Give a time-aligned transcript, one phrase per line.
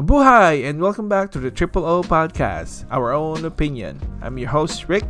[0.00, 4.00] Mabuhay and welcome back to the Triple O Podcast, our own opinion.
[4.24, 5.04] I'm your host, Rick.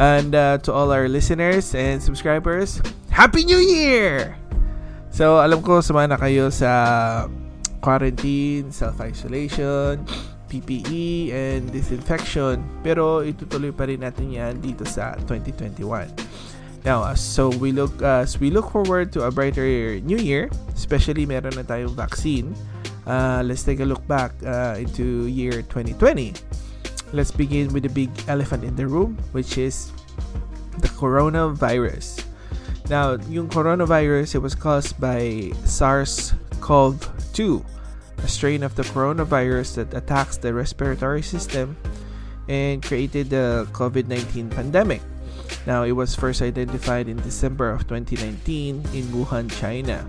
[0.00, 2.80] And uh, to all our listeners and subscribers,
[3.12, 4.40] Happy New Year!
[5.12, 7.28] So, alam ko sumama na kayo sa
[7.84, 10.00] quarantine, self-isolation,
[10.48, 12.64] PPE, and disinfection.
[12.80, 16.08] Pero itutuloy pa rin natin yan dito sa 2021.
[16.88, 20.48] Now, uh, so we look uh, as we look forward to a brighter new year,
[20.72, 22.56] especially meron na tayong vaccine.
[23.06, 26.34] Uh, let's take a look back uh, into year 2020.
[27.12, 29.92] Let's begin with the big elephant in the room, which is
[30.78, 32.24] the coronavirus.
[32.90, 37.64] Now, yung coronavirus, it was caused by SARS-CoV-2,
[38.18, 41.76] a strain of the coronavirus that attacks the respiratory system
[42.48, 45.02] and created the COVID-19 pandemic.
[45.66, 50.06] Now, it was first identified in December of 2019 in Wuhan, China.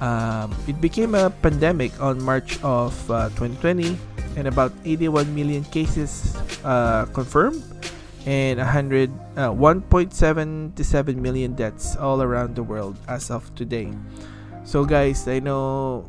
[0.00, 3.96] Um, it became a pandemic on March of uh, 2020,
[4.36, 7.64] and about 81 million cases uh, confirmed,
[8.26, 13.88] and 100, uh, 1.77 million deaths all around the world as of today.
[14.64, 16.04] So, guys, I know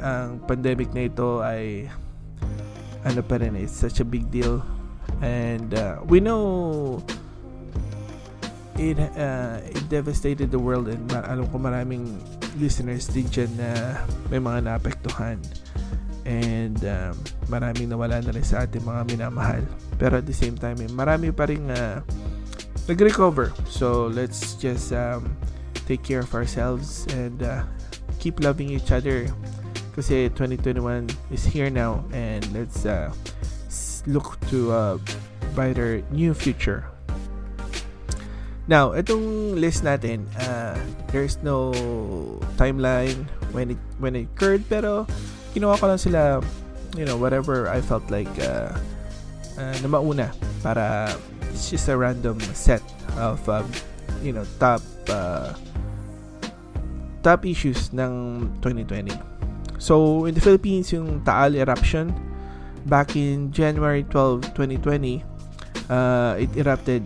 [0.00, 1.88] ang pandemic na ito ay
[3.04, 4.64] ano pa rin, it's such a big deal,
[5.20, 7.00] and uh, we know
[8.80, 12.16] it uh, it devastated the world and alam ko maraming
[12.58, 13.70] listeners din dyan na
[14.32, 15.38] may mga naapektuhan.
[16.24, 17.14] And um,
[17.50, 19.62] maraming nawala na rin sa ating mga minamahal.
[19.98, 22.02] Pero at the same time eh, marami pa rin uh,
[22.86, 23.54] nag-recover.
[23.66, 25.30] So let's just um,
[25.86, 27.62] take care of ourselves and uh,
[28.18, 29.26] keep loving each other.
[29.94, 33.10] Kasi 2021 is here now and let's uh,
[34.06, 34.84] look to a
[35.52, 36.86] brighter new future
[38.70, 40.78] Now, itong list natin, uh,
[41.10, 41.74] there's no
[42.54, 45.10] timeline when it when it occurred pero
[45.50, 46.38] ginawa ko lang sila
[46.94, 48.70] you know whatever I felt like uh,
[49.58, 50.30] uh, na mauna
[50.62, 51.10] para
[51.50, 52.78] it's just a random set
[53.18, 53.66] of um,
[54.22, 55.50] you know top uh,
[57.26, 59.10] top issues ng 2020.
[59.82, 62.14] So in the Philippines yung Taal eruption
[62.86, 65.26] back in January 12, 2020
[65.90, 67.02] uh, it erupted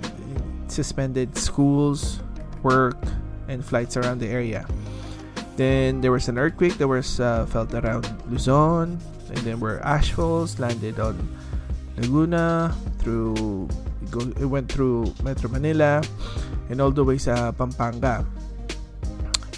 [0.74, 2.18] suspended schools,
[2.62, 2.98] work,
[3.48, 4.66] and flights around the area.
[5.56, 8.98] Then there was an earthquake that was uh, felt around Luzon,
[9.30, 11.14] and then where ashfalls landed on
[11.96, 13.70] Laguna through
[14.02, 16.02] it, go, it went through Metro Manila
[16.68, 18.26] and all the way sa Pampanga.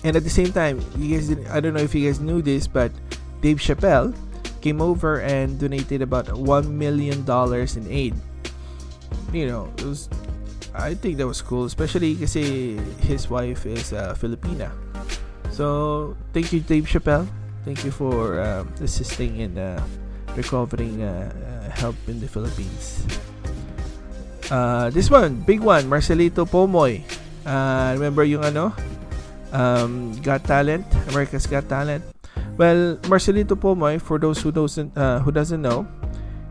[0.05, 2.69] And at the same time, you guys I don't know if you guys knew this,
[2.69, 2.93] but
[3.41, 4.15] Dave Chappelle
[4.61, 8.15] came over and donated about one million dollars in aid.
[9.33, 10.09] You know, it was
[10.77, 14.69] I think that was cool, especially kasi his wife is uh, Filipina.
[15.49, 17.25] So, thank you, Dave Chappelle.
[17.65, 19.81] Thank you for um, assisting in uh,
[20.37, 23.03] recovering uh, uh, help in the Philippines.
[24.53, 27.03] Uh, this one, big one, Marcelito Pomoy.
[27.49, 28.77] Uh, remember yung ano?
[29.57, 32.05] Um, Got Talent, America's Got Talent.
[32.61, 35.89] Well, Marcelito Pomoy, for those who doesn't who doesn't know,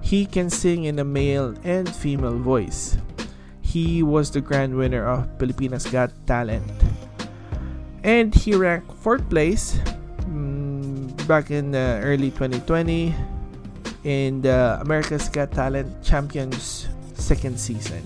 [0.01, 2.97] he can sing in a male and female voice
[3.75, 6.63] he was the grand winner of Pilipinas Got Talent.
[8.07, 9.75] And he ranked 4th place
[10.31, 13.11] um, back in uh, early 2020
[14.07, 16.87] in the America's Got Talent Champions
[17.19, 17.99] second season.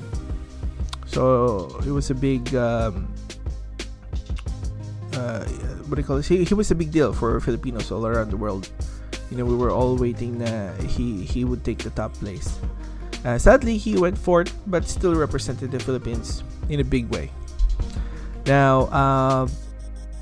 [1.05, 3.05] So it was a big um,
[5.13, 5.45] uh,
[5.85, 6.27] what do you call this?
[6.27, 8.73] He, he was a big deal for Filipinos all around the world.
[9.29, 12.57] You know, we were all waiting that he he would take the top place.
[13.25, 17.31] Uh, sadly, he went fourth, but still represented the Philippines in a big way.
[18.45, 19.47] Now, uh,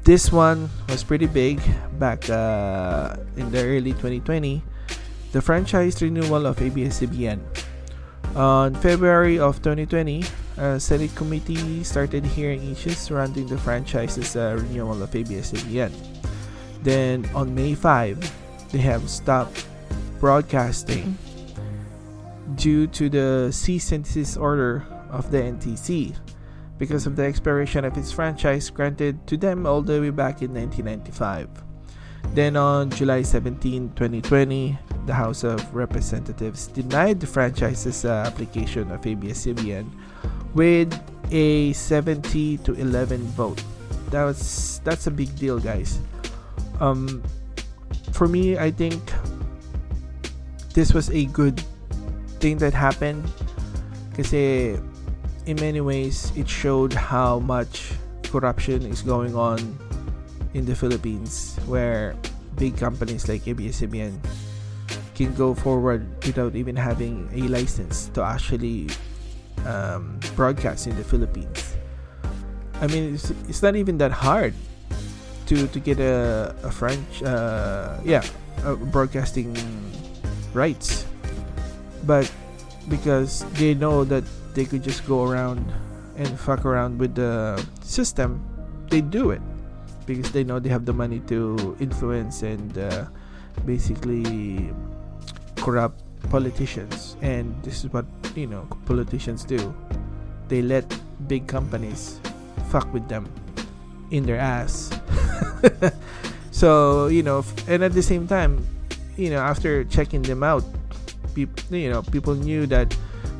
[0.03, 1.62] this one was pretty big
[2.00, 4.63] back uh, in the early 2020.
[5.31, 7.40] The franchise renewal of ABS-CBN.
[8.35, 10.23] On February of 2020,
[10.58, 15.91] a Senate committee started hearing issues surrounding the franchise's uh, renewal of ABS-CBN.
[16.84, 19.66] Then, on May 5, they have stopped
[20.20, 21.17] broadcasting
[22.55, 26.16] due to the cease and desist order of the NTC
[26.78, 30.53] because of the expiration of its franchise granted to them all the way back in
[30.53, 31.49] 1995.
[32.34, 39.05] Then on July 17, 2020, the House of Representatives denied the franchise's uh, application of
[39.05, 39.90] ABS-CBN
[40.53, 40.93] with
[41.32, 43.64] a 70 to 11 vote.
[44.11, 46.00] That was that's a big deal, guys.
[46.79, 47.23] Um,
[48.14, 49.02] for me, I think
[50.73, 51.64] this was a good
[52.39, 53.23] thing that happened
[54.16, 54.78] kasi
[55.45, 57.93] in many ways it showed how much
[58.29, 59.59] corruption is going on
[60.53, 62.16] in the Philippines where
[62.57, 64.17] big companies like ABS-CBN
[65.16, 68.90] can go forward without even having a license to actually
[69.66, 71.75] um, broadcast in the Philippines.
[72.81, 74.53] I mean, it's, it's not even that hard
[75.47, 78.22] to to get a, a French, uh, yeah,
[78.93, 79.55] broadcasting
[80.53, 81.05] rights,
[82.07, 82.31] but
[82.87, 84.23] because they know that
[84.55, 85.61] they could just go around
[86.15, 88.41] and fuck around with the system,
[88.89, 89.41] they do it.
[90.07, 93.05] Because they know they have the money to influence and uh,
[93.65, 94.71] basically
[95.57, 95.99] corrupt
[96.31, 97.17] politicians.
[97.21, 99.75] And this is what you know politicians do.
[100.47, 100.87] They let
[101.27, 102.21] big companies
[102.71, 103.27] fuck with them
[104.09, 104.89] in their ass.
[106.57, 108.65] So you know and at the same time
[109.15, 110.65] you know after checking them out
[111.37, 112.89] people you know people knew that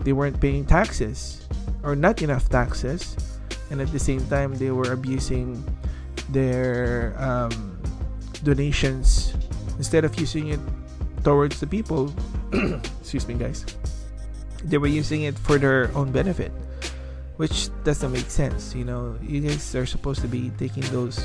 [0.05, 1.49] they weren't paying taxes
[1.81, 3.17] or not enough taxes.
[3.69, 5.59] And at the same time they were abusing
[6.29, 7.75] their um,
[8.45, 9.33] donations
[9.75, 10.61] instead of using it
[11.25, 12.13] towards the people.
[13.01, 13.65] Excuse me guys.
[14.63, 16.53] They were using it for their own benefit
[17.38, 19.17] which doesn't make sense you know.
[19.21, 21.21] You guys are supposed to be taking those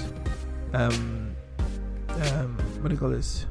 [0.74, 1.32] um,
[2.08, 3.46] um, what do you call this?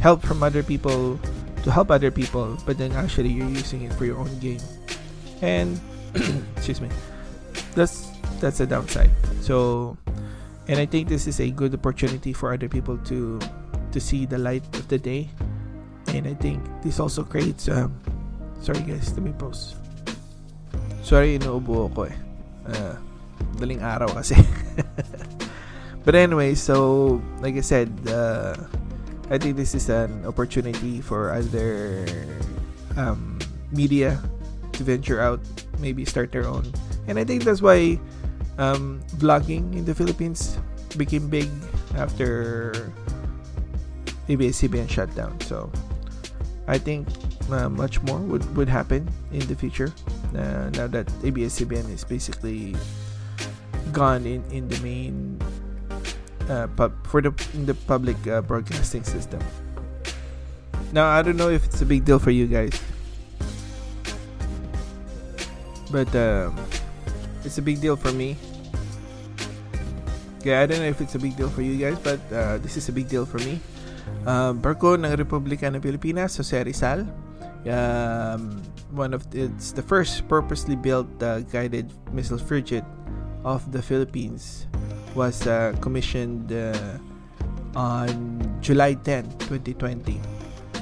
[0.00, 1.20] Help from other people
[1.62, 4.60] to help other people but then actually you're using it for your own gain.
[5.42, 5.80] And
[6.56, 6.88] excuse me.
[7.74, 8.08] That's
[8.40, 9.10] that's a downside.
[9.40, 9.96] So
[10.68, 13.40] and i think this is a good opportunity for other people to
[13.90, 15.28] to see the light of the day.
[16.10, 17.94] And I think this also creates um,
[18.62, 19.74] sorry guys let me pause.
[21.02, 22.16] Sorry inuubo ako eh.
[22.70, 22.94] Uh,
[23.58, 24.38] daling araw kasi.
[26.04, 28.56] But anyway so like I said uh,
[29.30, 32.04] I think this is an opportunity for other
[32.96, 33.38] um,
[33.70, 34.18] media
[34.74, 35.38] to venture out
[35.78, 36.66] maybe start their own.
[37.06, 37.98] And I think that's why
[38.58, 40.58] um, vlogging in the Philippines
[40.96, 41.48] became big
[41.94, 42.92] after
[44.28, 45.40] ABS-CBN shut down.
[45.46, 45.70] So
[46.66, 47.08] I think
[47.50, 49.92] uh, much more would, would happen in the future
[50.34, 52.76] uh, now that ABS-CBN is basically
[53.92, 55.38] gone in, in the main
[56.76, 59.40] pub, for the in the public uh, broadcasting system.
[60.92, 62.74] Now I don't know if it's a big deal for you guys,
[65.90, 66.58] but um,
[67.44, 68.36] it's a big deal for me.
[70.42, 72.76] Yeah, I don't know if it's a big deal for you guys, but uh, this
[72.76, 73.60] is a big deal for me.
[74.26, 77.06] uh, barko ng Republika ng Pilipinas, Jose Rizal.
[77.68, 78.62] Um,
[78.96, 82.86] one of the, it's the first purposely built uh, guided missile frigate
[83.44, 84.66] of the Philippines
[85.14, 86.98] was uh, commissioned uh,
[87.74, 90.20] on July 10, 2020.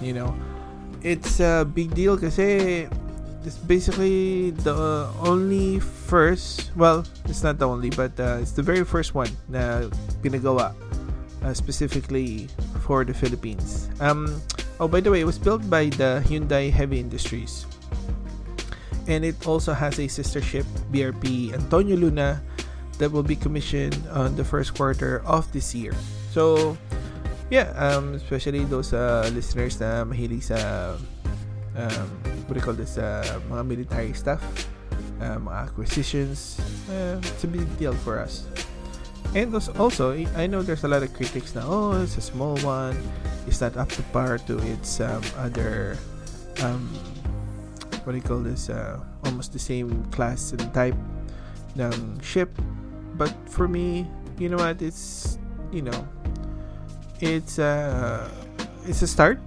[0.03, 0.35] You know,
[1.03, 2.87] it's a big deal kasi
[3.45, 8.85] it's basically the only first, well, it's not the only, but uh, it's the very
[8.85, 9.89] first one na
[10.23, 10.75] pinagawa
[11.43, 12.49] uh, specifically
[12.85, 13.89] for the Philippines.
[14.01, 14.41] Um,
[14.81, 17.67] oh, by the way, it was built by the Hyundai Heavy Industries.
[19.09, 22.43] And it also has a sister ship, BRP Antonio Luna,
[22.99, 25.95] that will be commissioned on the first quarter of this year.
[26.31, 26.77] So,
[27.51, 30.95] yeah, um, especially those uh, listeners na mahilig sa
[31.79, 32.09] um,
[32.49, 34.43] what do you call this, uh, mga military stuff,
[35.21, 36.59] uh, acquisitions,
[36.91, 38.47] uh, it's a big deal for us.
[39.35, 41.65] And also, I know there's a lot of critics now.
[41.67, 42.97] Oh, it's a small one.
[43.47, 45.99] It's not up to par to its um, other,
[46.63, 46.89] um,
[48.05, 48.71] what do you call this?
[48.71, 50.97] Uh, almost the same class and type
[51.77, 52.49] ng ship.
[53.19, 54.07] But for me,
[54.39, 54.81] you know what?
[54.81, 55.39] It's
[55.75, 56.07] you know,
[57.19, 58.31] it's uh,
[58.87, 59.43] it's a start,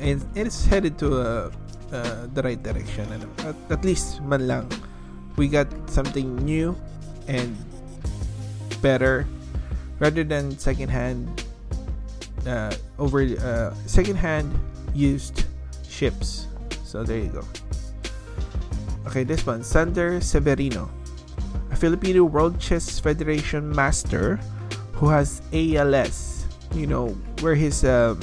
[0.00, 1.52] and it's headed to a,
[1.92, 3.04] uh, the right direction.
[3.12, 4.66] And at, at least man lang,
[5.36, 6.74] we got something new
[7.28, 7.52] and
[8.80, 9.28] better
[10.00, 11.44] rather than secondhand
[12.48, 14.48] uh, over uh, secondhand
[14.94, 15.44] used
[15.88, 16.48] ships.
[16.84, 17.44] So there you go.
[19.06, 20.88] Okay, this one, Sander Severino,
[21.74, 24.38] a Filipino World Chess Federation master
[24.94, 26.46] who has ALS.
[26.70, 27.08] You know
[27.42, 28.22] where his um,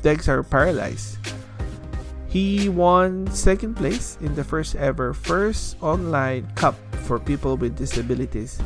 [0.00, 1.20] legs are paralyzed.
[2.32, 8.56] He won second place in the first ever first online cup for people with disabilities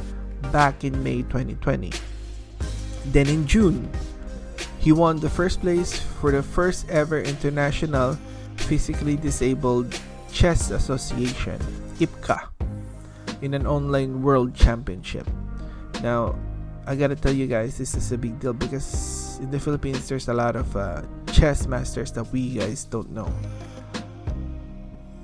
[0.55, 1.91] back in May 2020.
[3.11, 3.91] Then in June,
[4.79, 8.15] he won the first place for the first ever International
[8.71, 9.99] Physically Disabled
[10.31, 11.59] Chess Association,
[11.99, 12.50] IPCA,
[13.43, 15.27] in an online world championship.
[16.03, 16.37] Now,
[16.87, 20.29] I gotta tell you guys, this is a big deal because in the Philippines, there's
[20.29, 23.31] a lot of uh, chess masters that we guys don't know.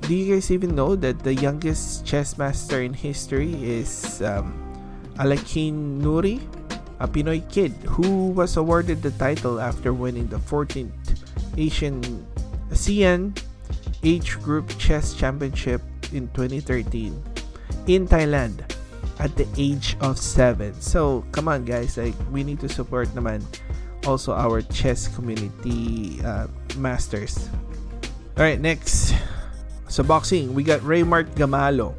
[0.02, 4.54] Do you guys even know that the youngest chess master in history is um,
[5.18, 6.38] Alekhine Nouri,
[7.00, 10.92] a Pinoy kid who was awarded the title after winning the 14th
[11.56, 12.00] Asian
[12.70, 13.36] ASEAN
[14.04, 15.82] Age Group Chess Championship
[16.12, 17.35] in 2013
[17.86, 18.62] in Thailand
[19.18, 20.74] at the age of 7.
[20.80, 23.42] So, come on guys, like we need to support naman
[24.06, 26.46] also our chess community uh,
[26.78, 27.48] masters.
[28.36, 29.14] All right, next.
[29.88, 31.94] So boxing, we got Reymart Gaballo.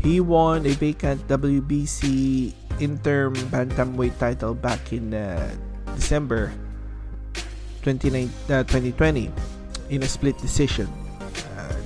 [0.00, 5.52] He won a vacant WBC interim bantamweight title back in uh,
[5.94, 6.52] December
[7.82, 9.30] 29, uh, 2020
[9.90, 10.88] in a split decision.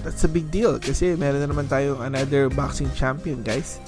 [0.04, 3.80] That's a big deal kasi meron na naman tayong another boxing champion, guys.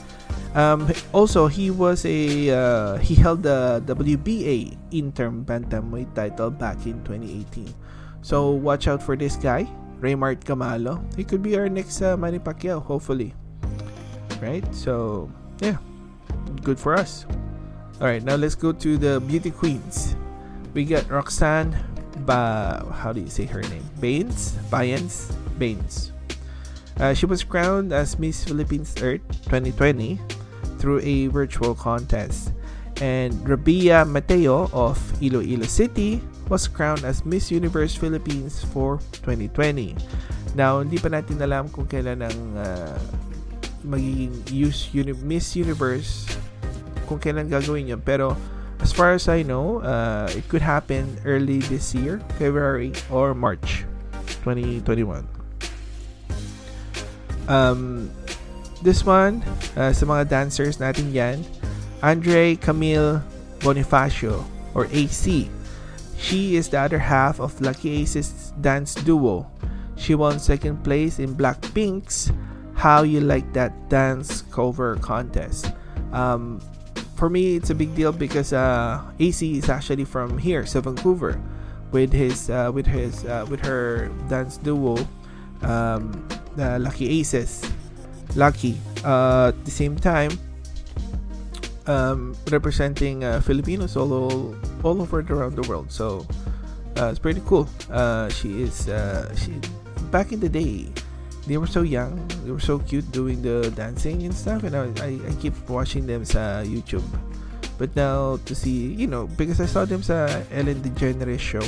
[0.56, 7.04] Um, also, he was a uh, he held the WBA interim bantamweight title back in
[7.04, 7.68] 2018.
[8.25, 9.68] So watch out for this guy,
[10.00, 11.04] Reymart Gaballo.
[11.14, 13.37] He could be our next uh, Manny Pacquiao, hopefully.
[14.40, 14.64] Right?
[14.73, 15.28] So
[15.61, 15.76] yeah,
[16.64, 17.28] good for us.
[18.00, 20.16] All right, now let's go to the beauty queens.
[20.73, 21.76] We got Roxanne
[22.25, 23.85] ba how do you say her name?
[24.00, 24.56] Baines?
[24.73, 25.32] Baines?
[25.58, 26.12] Baines.
[26.96, 30.20] Uh, she was crowned as Miss Philippines Earth 2020
[30.78, 32.52] through a virtual contest.
[33.04, 39.92] And Rabia Mateo of Iloilo City was crowned as Miss Universe Philippines for 2020.
[40.56, 42.96] Now, hindi pa natin alam kung kailan ang uh,
[43.84, 46.25] magiging use uni- Miss Universe
[47.04, 48.00] kung kailan gagawin yun.
[48.00, 48.32] Pero
[48.80, 53.84] as far as I know, uh, it could happen early this year, February or March
[54.40, 55.35] 2021.
[57.48, 58.10] Um,
[58.82, 59.42] this one,
[59.76, 61.44] uh, sa mga dancers natin yan,
[62.02, 63.22] Andree Camille
[63.60, 65.48] Bonifacio or AC.
[66.16, 69.46] She is the other half of Lucky Aces dance duo.
[69.96, 72.32] She won second place in Blackpink's
[72.74, 75.72] How You Like That Dance cover contest.
[76.12, 76.60] Um,
[77.16, 81.40] for me, it's a big deal because uh, AC is actually from here, so Vancouver,
[81.92, 85.00] with his uh, with his uh, with her dance duo,
[85.62, 86.12] um,
[86.56, 87.62] the Lucky Aces.
[88.34, 88.76] Lucky.
[89.04, 90.32] Uh, at the same time,
[91.86, 95.92] um, representing uh, Filipinos all, all all over around the world.
[95.92, 96.26] So
[96.98, 97.68] uh, it's pretty cool.
[97.90, 99.54] Uh, she is uh, she
[100.10, 100.90] back in the day.
[101.46, 102.18] They were so young.
[102.42, 104.64] They were so cute doing the dancing and stuff.
[104.64, 107.06] And I, I, I keep watching them sa YouTube.
[107.78, 111.62] But now to see, you know, because I saw them sa Ellen DeGeneres show.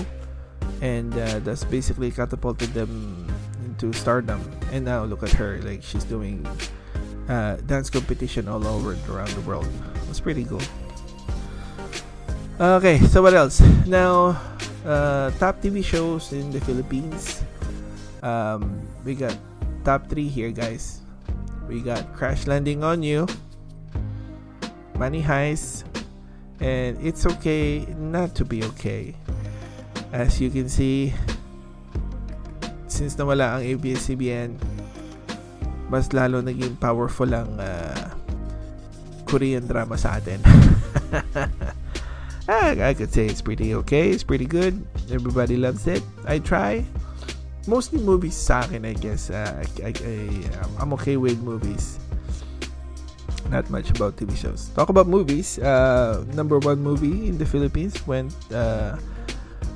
[0.82, 3.30] And uh, that's basically catapulted them
[3.62, 4.42] into stardom.
[4.72, 5.58] And now look at her.
[5.62, 6.46] Like she's doing
[7.28, 9.68] uh, dance competition all over around the world.
[10.08, 10.62] It's pretty cool.
[12.58, 13.60] Okay, so what else?
[13.86, 14.34] Now,
[14.84, 17.44] uh, top TV shows in the Philippines.
[18.22, 19.36] Um, we got
[19.84, 21.00] top three here, guys.
[21.68, 23.28] We got Crash Landing on You,
[24.98, 25.84] Money Heist,
[26.58, 29.14] and It's Okay Not to Be Okay.
[30.10, 31.14] As you can see,
[32.98, 34.58] since nawala ang ABS-CBN,
[35.86, 38.10] mas lalo naging powerful ang uh,
[39.22, 40.42] Korean drama sa atin.
[42.50, 44.10] I, I could say it's pretty okay.
[44.10, 44.82] It's pretty good.
[45.14, 46.02] Everybody loves it.
[46.26, 46.82] I try.
[47.70, 49.30] Mostly movies sa akin, I guess.
[49.30, 50.14] Uh, I, I, I,
[50.82, 52.02] I'm okay with movies.
[53.46, 54.74] Not much about TV shows.
[54.74, 55.60] Talk about movies.
[55.62, 58.34] Uh, number one movie in the Philippines went.
[58.50, 58.98] Uh,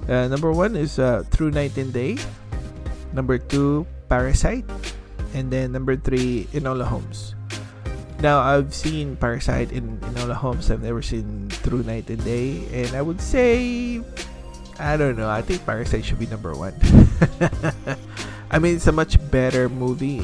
[0.08, 2.18] uh, number one is uh, Through Night and Day.
[3.12, 4.64] Number two, Parasite.
[5.34, 7.34] And then number three, Enola Holmes.
[8.20, 10.70] Now, I've seen Parasite in Enola Holmes.
[10.70, 12.62] I've never seen Through Night and Day.
[12.70, 14.00] And I would say,
[14.78, 15.28] I don't know.
[15.28, 16.74] I think Parasite should be number one.
[18.50, 20.22] I mean, it's a much better movie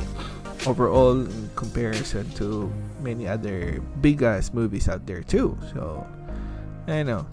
[0.66, 5.58] overall in comparison to many other big ass movies out there too.
[5.74, 6.06] So,
[6.86, 7.26] I know.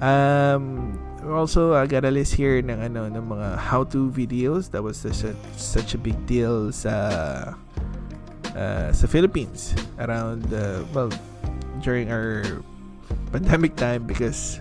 [0.00, 0.98] Um,
[1.28, 4.70] also, I got a list here ng ano ng mga how-to videos.
[4.70, 7.54] That was such a, such a big deal sa
[8.56, 11.10] uh, sa Philippines around uh, well
[11.84, 12.44] during our
[13.32, 14.60] pandemic time because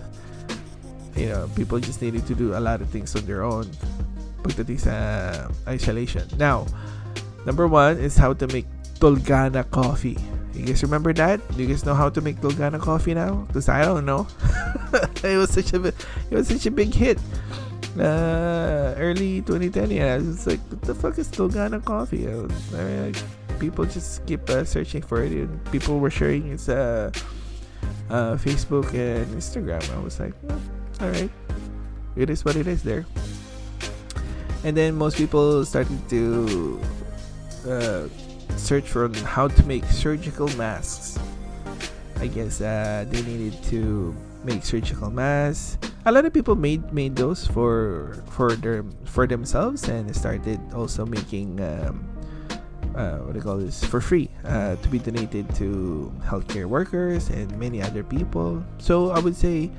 [1.16, 3.68] you know people just needed to do a lot of things on their own
[4.44, 4.96] pagdating sa
[5.68, 6.28] isolation.
[6.38, 6.68] Now
[7.44, 8.68] number one is how to make
[9.00, 10.20] Dalgona coffee
[10.60, 11.40] you guys remember that?
[11.56, 13.46] Do you guys know how to make Dalgona coffee now?
[13.48, 14.28] Because I don't know.
[15.24, 15.96] It was such a it
[16.32, 17.20] was such a big hit
[18.00, 20.18] uh, early 2010 yeah.
[20.18, 22.28] It's like what the fuck is Dalgona coffee?
[22.28, 26.10] I, was, I mean, like, people just keep uh, searching for it and people were
[26.10, 27.12] sharing its uh,
[28.10, 29.84] uh, Facebook and Instagram.
[29.96, 30.34] I was like
[31.02, 31.30] all right
[32.16, 33.06] it is what it is there.
[34.64, 36.82] And then most people started to
[37.68, 38.08] uh,
[38.56, 41.18] search for how to make surgical masks
[42.18, 47.16] i guess uh, they needed to make surgical masks a lot of people made made
[47.16, 52.04] those for for their for themselves and started also making um,
[52.96, 57.30] uh, what do you call this for free uh, to be donated to healthcare workers
[57.30, 58.64] and many other people.
[58.78, 59.72] So I would say,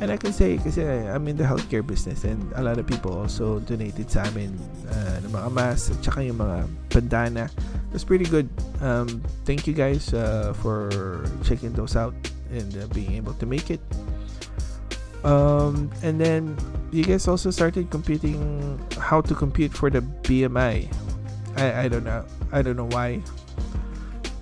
[0.00, 3.16] and I can say because I'm in the healthcare business and a lot of people
[3.18, 4.58] also donated sa amin
[4.90, 7.50] uh, ng mga masks at saka yung mga bandana.
[7.92, 8.50] Was pretty good.
[8.82, 10.90] Um, thank you guys uh, for
[11.46, 12.14] checking those out
[12.50, 13.80] and uh, being able to make it.
[15.24, 16.56] Um, and then
[16.92, 20.90] you guys also started computing how to compute for the BMI.
[21.56, 22.26] I, I don't know.
[22.52, 23.22] I don't know why.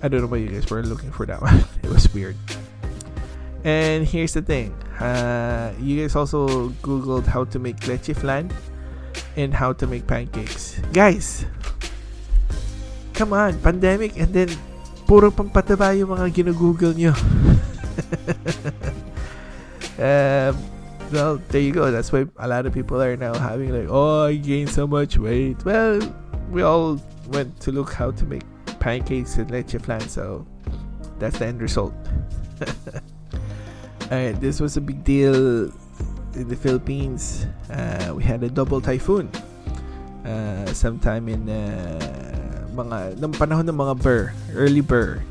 [0.01, 1.63] I don't know why you guys were looking for that one.
[1.81, 2.35] it was weird.
[3.63, 4.75] And here's the thing.
[5.03, 8.47] Uh, you guys also googled how to make leche flan
[9.35, 10.79] and how to make pancakes.
[10.95, 11.43] Guys,
[13.11, 14.47] come on, pandemic and then
[15.03, 17.11] puro pampataba yung mga ginugoogle nyo.
[19.99, 20.55] um,
[21.11, 21.91] well, there you go.
[21.91, 25.19] That's why a lot of people are now having like, oh, I gained so much
[25.19, 25.59] weight.
[25.67, 25.99] Well,
[26.47, 26.95] we all
[27.27, 28.47] went to look how to make
[28.79, 30.47] pancakes and leche flan, so
[31.19, 31.91] that's the end result.
[34.11, 35.71] Alright, this was a big deal
[36.35, 37.47] in the Philippines.
[37.71, 39.31] Uh, we had a double typhoon
[40.25, 45.23] uh, sometime in uh, mga ng panahon ng mga Burr, early Burr.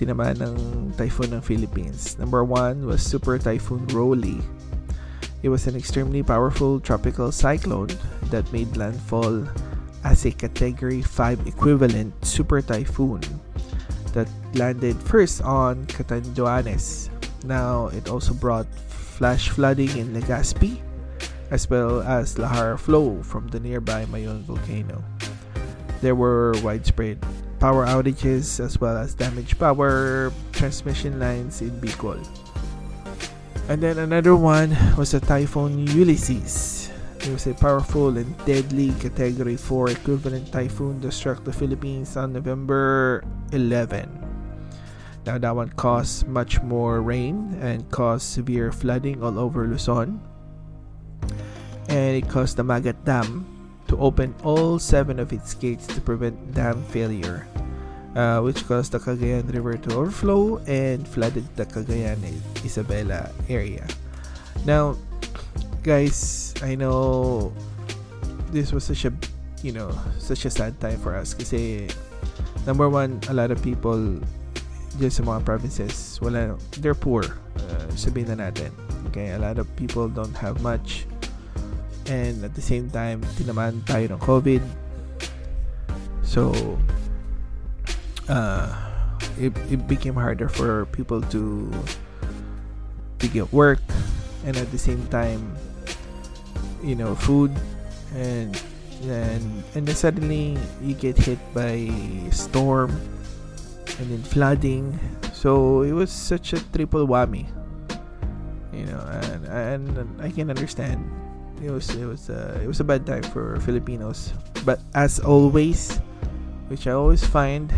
[0.00, 0.56] Tinamaan ng
[0.96, 2.16] typhoon ng Philippines.
[2.18, 4.40] Number one was Super Typhoon Rolly.
[5.44, 7.92] It was an extremely powerful tropical cyclone
[8.32, 9.44] that made landfall
[10.02, 13.20] as a Category 5 equivalent super typhoon
[14.16, 17.12] that landed first on Catanduanes.
[17.44, 20.80] Now, it also brought flash flooding in Legazpi
[21.52, 25.04] as well as lahar flow from the nearby Mayon volcano.
[26.00, 27.20] There were widespread
[27.60, 32.18] power outages as well as damaged power transmission lines in Bicol.
[33.68, 36.90] And then another one was a typhoon Ulysses.
[37.20, 42.32] It was a powerful and deadly Category 4 equivalent typhoon that struck the Philippines on
[42.32, 44.31] November 11.
[45.24, 50.20] Now, that one caused much more rain and caused severe flooding all over Luzon.
[51.88, 53.46] And it caused the Magat Dam
[53.88, 57.46] to open all seven of its gates to prevent dam failure
[58.14, 62.20] uh, which caused the Cagayan River to overflow and flooded the Cagayan
[62.64, 63.86] Isabela area.
[64.64, 64.96] Now,
[65.82, 67.52] guys, I know
[68.52, 69.12] this was such a
[69.62, 71.54] you know such a sad time for us because
[72.66, 74.20] number one, a lot of people
[74.98, 77.24] just sa mga provinces, wala, they're poor.
[77.56, 78.72] Uh, sabihin na natin.
[79.12, 81.06] Okay, a lot of people don't have much.
[82.08, 84.62] And at the same time, tinaman tayo ng COVID.
[86.24, 86.52] So,
[88.28, 88.68] uh,
[89.38, 91.70] it, it became harder for people to
[93.22, 93.78] to get work
[94.44, 95.54] and at the same time
[96.82, 97.54] you know food
[98.14, 98.60] and
[99.06, 101.86] and and then suddenly you get hit by
[102.30, 102.90] storm
[103.98, 104.98] and then flooding.
[105.32, 107.48] So it was such a triple whammy
[108.72, 111.04] you know and and I can understand.
[111.62, 114.32] It was it was uh, it was a bad time for Filipinos.
[114.64, 116.00] But as always
[116.72, 117.68] which I always find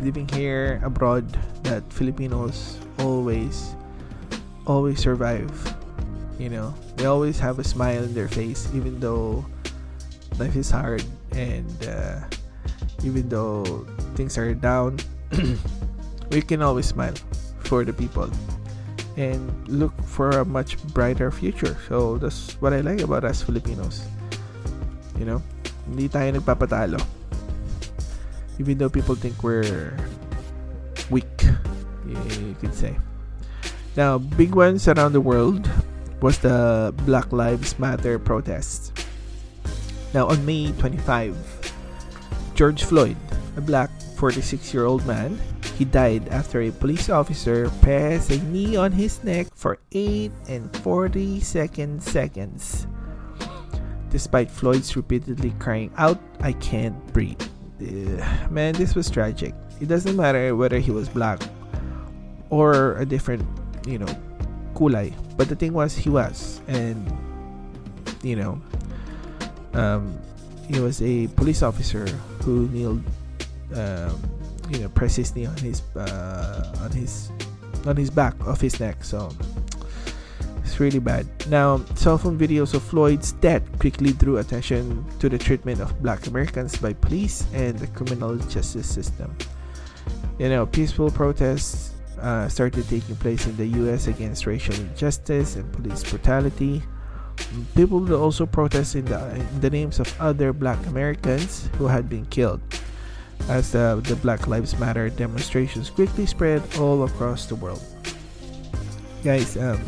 [0.00, 1.28] living here abroad
[1.68, 3.76] that Filipinos always
[4.66, 5.52] always survive.
[6.38, 9.44] You know, they always have a smile in their face even though
[10.38, 12.22] life is hard and uh,
[13.04, 14.98] even though things are down,
[16.30, 17.14] we can always smile
[17.60, 18.30] for the people
[19.16, 21.76] and look for a much brighter future.
[21.88, 24.06] So that's what I like about us Filipinos.
[25.18, 25.42] You know,
[25.90, 27.18] hindi tayo nagpapatalo
[28.58, 29.96] even though people think we're
[31.10, 31.42] weak,
[32.06, 32.98] you could say.
[33.96, 35.70] Now, big ones around the world
[36.20, 38.92] was the Black Lives Matter protests.
[40.12, 41.34] Now, on May 25,
[42.54, 43.16] George Floyd,
[43.56, 45.38] a black 46 year old man,
[45.78, 50.76] he died after a police officer pressed a knee on his neck for 8 and
[50.82, 52.86] 40 second seconds.
[54.10, 57.40] Despite Floyd's repeatedly crying out, I can't breathe
[57.80, 59.54] uh, man, this was tragic.
[59.80, 61.40] It doesn't matter whether he was black
[62.50, 63.46] or a different,
[63.86, 64.10] you know,
[64.74, 65.12] kulay.
[65.36, 66.98] But the thing was, he was, and
[68.22, 68.60] you know,
[69.74, 70.18] um,
[70.66, 72.06] he was a police officer
[72.42, 73.02] who kneeled,
[73.74, 74.20] um,
[74.70, 74.90] you know,
[75.34, 77.30] knee on his uh, on his
[77.86, 79.04] on his back of his neck.
[79.04, 79.30] So
[80.64, 81.26] it's really bad.
[81.48, 86.26] Now, cell phone videos of Floyd's death quickly drew attention to the treatment of black
[86.26, 89.34] Americans by police and the criminal justice system.
[90.38, 95.72] You know, peaceful protests uh, started taking place in the US against racial injustice and
[95.72, 96.82] police brutality.
[97.74, 102.08] People would also protest in the, in the names of other black Americans who had
[102.08, 102.60] been killed.
[103.48, 107.82] As the, the Black Lives Matter demonstrations quickly spread all across the world.
[109.24, 109.80] Guys, um,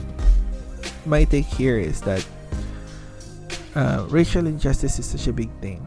[1.07, 2.27] my take here is that
[3.75, 5.87] uh, racial injustice is such a big thing.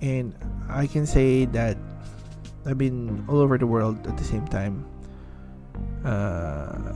[0.00, 0.34] And
[0.68, 1.76] I can say that
[2.66, 4.84] I've been all over the world at the same time.
[6.04, 6.92] Uh,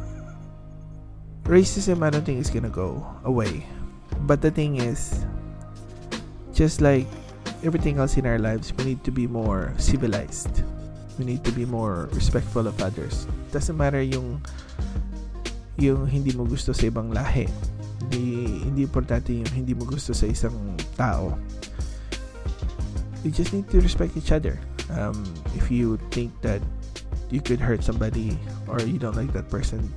[1.45, 3.67] racism, I don't think is gonna go away.
[4.23, 5.25] But the thing is,
[6.53, 7.07] just like
[7.63, 10.63] everything else in our lives, we need to be more civilized.
[11.19, 13.27] We need to be more respectful of others.
[13.53, 14.41] Doesn't matter yung
[15.81, 17.49] yung hindi mo gusto sa ibang lahi.
[18.05, 20.57] Hindi, hindi importante yung hindi mo gusto sa isang
[20.97, 21.37] tao.
[23.25, 24.57] You just need to respect each other.
[24.93, 25.17] Um,
[25.55, 26.61] if you think that
[27.29, 29.93] you could hurt somebody or you don't like that person,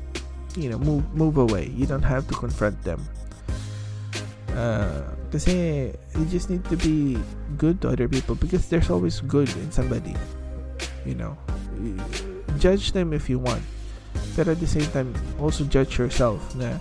[0.56, 1.72] you know, move move away.
[1.72, 3.00] You don't have to confront them.
[4.54, 5.02] Uh,
[5.34, 7.18] kasi you just need to be
[7.58, 10.14] good to other people because there's always good in somebody.
[11.10, 11.34] You know,
[12.62, 13.66] judge them if you want
[14.36, 16.78] But at the same time, also judge yourself na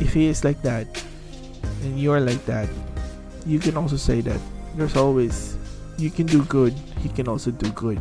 [0.00, 0.88] if he is like that
[1.84, 2.68] and you're like that,
[3.44, 4.40] you can also say that
[4.76, 5.56] there's always
[5.98, 8.00] you can do good, he can also do good.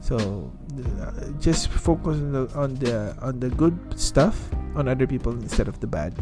[0.00, 0.50] So
[1.38, 4.34] just focus on the on the on the good stuff
[4.74, 6.14] on other people instead of the bad.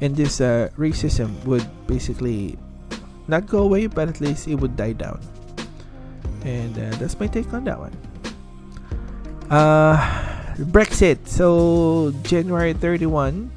[0.00, 2.58] And this uh, racism would basically
[3.28, 5.20] not go away, but at least it would die down.
[6.44, 7.94] And uh, that's my take on that one.
[9.50, 9.96] Uh,
[10.70, 11.26] Brexit.
[11.26, 13.50] So, January 31,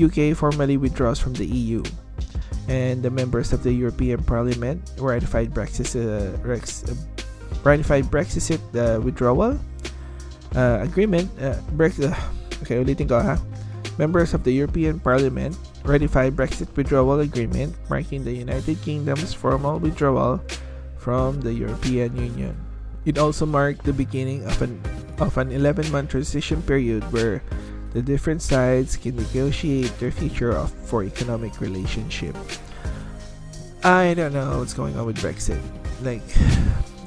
[0.00, 1.82] UK formally withdraws from the EU.
[2.68, 6.94] And the members of the European Parliament ratified Brexit, uh, Rex, uh,
[7.62, 9.58] ratified Brexit uh, withdrawal
[10.56, 11.30] uh, agreement.
[11.38, 12.10] Uh, Brexit.
[12.62, 13.38] Okay, ulitin ko ha.
[13.98, 20.40] Members of the European Parliament ratified Brexit withdrawal agreement, marking the United Kingdom's formal withdrawal
[20.98, 22.56] from the European Union.
[23.06, 24.82] It also marked the beginning of an
[25.16, 27.40] of an 11-month transition period where
[27.96, 32.36] the different sides can negotiate their future of, for economic relationship.
[33.82, 35.62] I don't know what's going on with Brexit.
[36.02, 36.20] Like,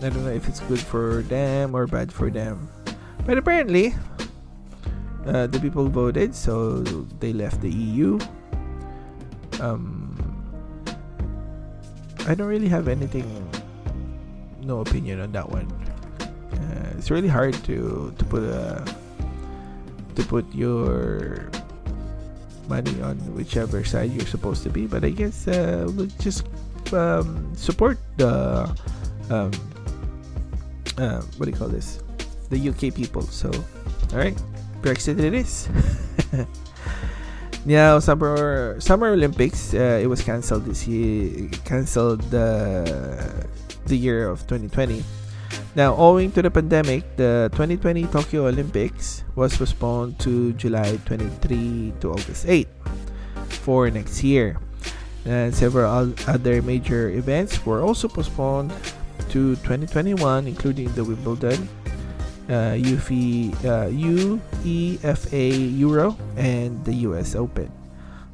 [0.01, 2.69] I don't know if it's good for them or bad for them.
[3.27, 3.93] But apparently,
[5.29, 6.81] uh, the people voted, so
[7.19, 8.19] they left the EU.
[9.61, 10.15] Um,
[12.27, 13.25] I don't really have anything,
[14.61, 15.69] no opinion on that one
[16.99, 18.83] it's really hard to to put a
[20.19, 21.47] to put your
[22.67, 24.85] money on whichever side you're supposed to be.
[24.85, 26.43] But I guess uh, we'll just
[26.91, 28.67] um, support the
[29.31, 29.49] um,
[30.99, 32.03] uh, what do you call this?
[32.51, 33.23] The UK people.
[33.23, 33.47] So,
[34.11, 34.35] all right,
[34.81, 35.69] Brexit it is.
[37.65, 41.51] Now, summer Summer Olympics, uh, it was canceled this year.
[41.65, 42.87] Canceled the
[43.85, 45.03] the year of 2020
[45.75, 52.11] now, owing to the pandemic, the 2020 Tokyo Olympics was postponed to July 23 to
[52.11, 52.67] August 8
[53.63, 54.57] for next year.
[55.25, 58.73] And several other major events were also postponed
[59.29, 61.69] to 2021, including the Wimbledon,
[62.49, 67.71] uh, uh, UEFA Euro, and the US Open.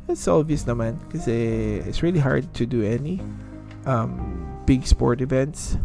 [0.08, 3.20] It's obvious no naman kasi it's really hard to do any
[3.90, 4.14] um,
[4.66, 5.78] big sport events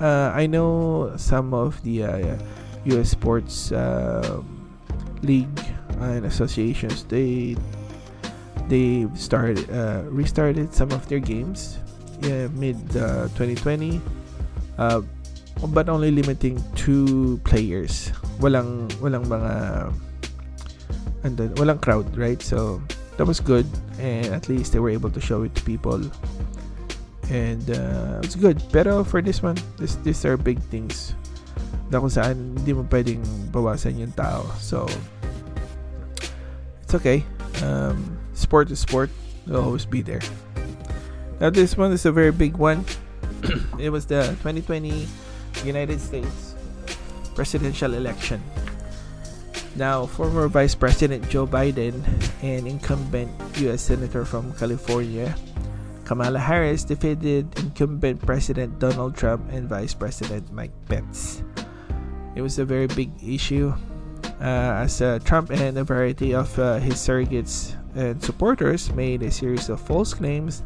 [0.00, 2.36] uh, I know some of the uh,
[2.84, 3.10] U.S.
[3.10, 4.42] sports uh,
[5.22, 5.60] league
[6.00, 7.56] and associations they
[8.68, 11.78] they started uh, restarted some of their games
[12.22, 14.00] yeah, mid 2020
[14.78, 15.00] uh, uh,
[15.72, 18.12] but only limiting two players.
[18.38, 19.92] Walang walang mga
[21.24, 22.40] and then walang crowd right?
[22.42, 22.82] So
[23.16, 23.66] that was good.
[23.98, 26.00] And at least they were able to show it to people.
[27.30, 28.62] And uh, it's good.
[28.70, 31.16] Pero for this one this these are big things
[31.90, 33.22] na kung saan hindi mo pwedeng
[33.54, 34.44] bawasan yung tao.
[34.60, 34.84] So
[36.82, 37.24] it's okay.
[37.64, 39.10] Um, sport is sport.
[39.46, 40.22] Will always be there.
[41.38, 42.84] Now this one is a very big one.
[43.78, 45.06] It was the 2020
[45.66, 46.54] United States
[47.34, 48.40] presidential election
[49.74, 52.00] now former Vice President Joe Biden
[52.42, 53.28] and incumbent
[53.60, 55.34] US Senator from California
[56.06, 61.42] Kamala Harris defeated incumbent President Donald Trump and Vice President Mike Pence.
[62.36, 63.74] It was a very big issue
[64.40, 69.32] uh, as uh, Trump and a variety of uh, his surrogates and supporters made a
[69.32, 70.62] series of false claims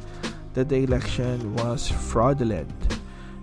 [0.52, 2.99] that the election was fraudulent.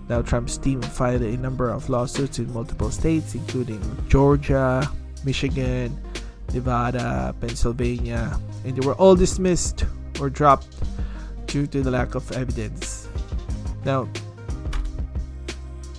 [0.08, 4.88] Now, Trump's team filed a number of lawsuits in multiple states, including Georgia,
[5.24, 6.00] Michigan,
[6.54, 9.84] Nevada, Pennsylvania, and they were all dismissed
[10.20, 10.68] or dropped
[11.46, 13.08] due to the lack of evidence.
[13.84, 14.08] Now,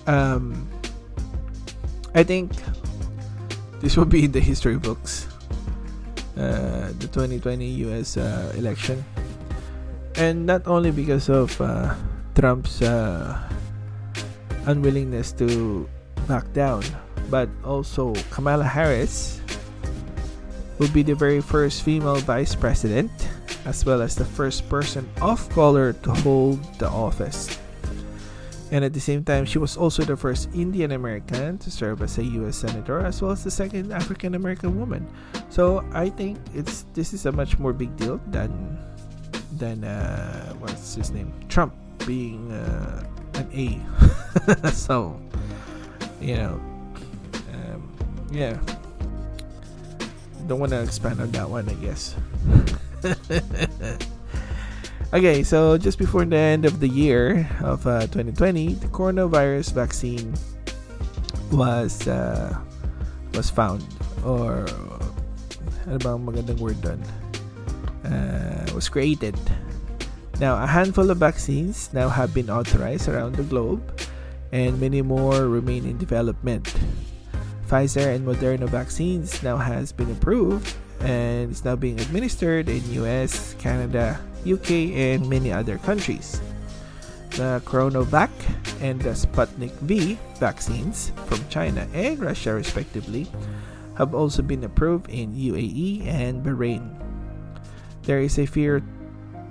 [0.06, 0.68] um,
[2.14, 2.50] I think
[3.80, 5.28] this will be in the history books.
[6.36, 9.04] Uh, the 2020 US uh, election.
[10.16, 11.94] And not only because of uh,
[12.34, 13.38] Trump's uh,
[14.66, 15.88] unwillingness to
[16.26, 16.82] back down,
[17.30, 19.40] but also Kamala Harris
[20.78, 23.10] will be the very first female vice president,
[23.64, 27.58] as well as the first person of color to hold the office.
[28.70, 32.18] And at the same time, she was also the first Indian American to serve as
[32.18, 32.56] a U.S.
[32.56, 35.10] senator, as well as the second African American woman.
[35.50, 38.78] So I think it's this is a much more big deal than
[39.58, 41.74] than uh, what's his name, Trump
[42.06, 43.02] being uh,
[43.40, 44.70] an A.
[44.72, 45.18] so
[46.20, 46.60] you know,
[47.52, 47.80] um,
[48.30, 48.58] yeah.
[50.46, 52.16] Don't want to expand on that one, I guess.
[55.10, 60.38] Okay, so just before the end of the year of uh, 2020, the coronavirus vaccine
[61.50, 62.54] was uh,
[63.34, 63.82] was found
[64.22, 64.70] or
[65.90, 67.02] ano bang magandang word doon?
[68.06, 69.34] Uh, was created.
[70.40, 73.84] Now, a handful of vaccines now have been authorized around the globe
[74.52, 76.64] and many more remain in development.
[77.68, 83.52] Pfizer and Moderna vaccines now has been approved and is now being administered in US,
[83.60, 86.40] Canada, UK, and many other countries.
[87.36, 88.32] The CoronaVac
[88.80, 93.28] and the Sputnik V vaccines from China and Russia, respectively,
[93.98, 96.96] have also been approved in UAE and Bahrain.
[98.08, 98.82] There is a fear,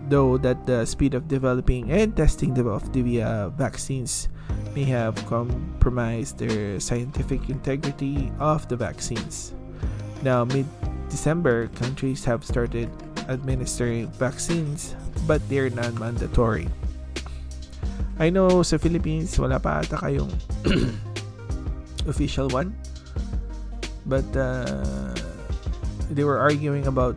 [0.09, 4.27] though, that the speed of developing and testing of the uh, vaccines
[4.75, 9.53] may have compromised the scientific integrity of the vaccines.
[10.21, 10.65] Now, mid
[11.09, 12.89] December, countries have started
[13.29, 14.95] administering vaccines
[15.27, 16.67] but they're non-mandatory.
[18.19, 20.33] I know sa Philippines wala pa ata kayong
[22.11, 22.75] official one
[24.09, 25.15] but uh,
[26.11, 27.15] they were arguing about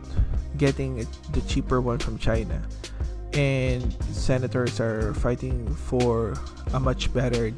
[0.55, 1.03] getting
[1.33, 2.61] the cheaper one from China
[3.33, 3.81] and
[4.13, 6.33] senators are fighting for
[6.73, 7.53] a much better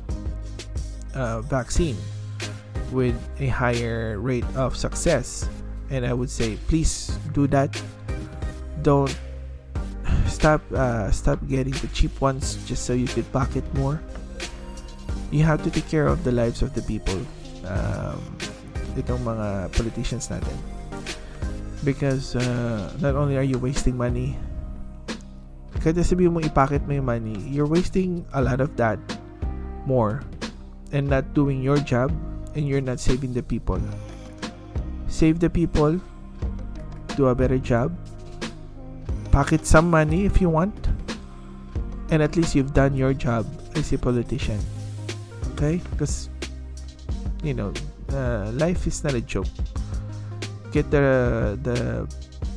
[1.13, 1.97] uh, vaccine
[2.91, 5.47] with a higher rate of success.
[5.89, 7.75] And I would say please do that.
[8.81, 9.15] Don't
[10.27, 14.01] stop uh, stop getting the cheap ones just so you could pocket more.
[15.31, 17.19] You have to take care of the lives of the people
[17.67, 18.21] um,
[18.95, 20.55] itong mga politicians natin.
[21.83, 24.39] Because uh, not only are you wasting money
[25.85, 28.97] kada sabi mo ipacket mo yung money you're wasting a lot of that
[29.85, 30.25] more
[30.89, 32.09] and not doing your job
[32.57, 33.77] and you're not saving the people.
[35.05, 36.01] Save the people
[37.13, 37.93] do a better job
[39.31, 40.73] pocket some money if you want
[42.09, 43.45] and at least you've done your job
[43.75, 44.59] as a politician.
[45.53, 45.81] Okay?
[45.91, 46.29] Because
[47.43, 47.71] you know
[48.09, 49.53] uh, life is not a joke.
[50.71, 52.09] Get the the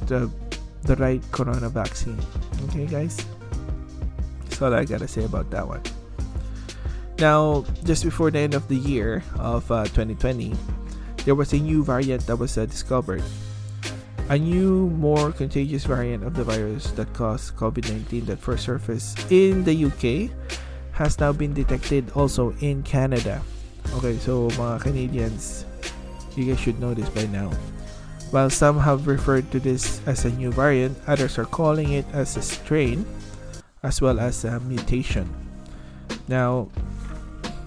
[0.06, 0.47] the
[0.82, 2.18] the right corona vaccine
[2.68, 3.24] okay guys
[4.44, 5.82] that's all i gotta say about that one
[7.18, 10.54] now just before the end of the year of uh, 2020
[11.24, 13.22] there was a new variant that was uh, discovered
[14.28, 19.30] a new, more contagious variant of the virus that caused COVID 19 that first surfaced
[19.32, 20.30] in the UK
[20.92, 23.40] has now been detected also in Canada.
[23.94, 25.64] Okay, so mga Canadians,
[26.36, 27.50] you guys should know this by now.
[28.30, 32.36] While some have referred to this as a new variant, others are calling it as
[32.36, 33.06] a strain
[33.82, 35.28] as well as a mutation.
[36.28, 36.68] Now,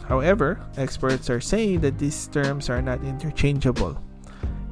[0.08, 3.98] however, experts are saying that these terms are not interchangeable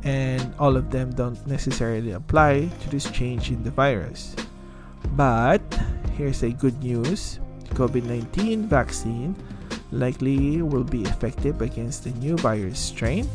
[0.03, 4.35] and all of them don't necessarily apply to this change in the virus.
[5.15, 5.61] But
[6.15, 7.39] here's a good news
[7.73, 9.35] COVID 19 vaccine
[9.91, 13.27] likely will be effective against the new virus strain,